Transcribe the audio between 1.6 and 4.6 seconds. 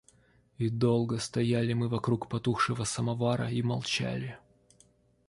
мы вокруг потухшего самовара и молчали.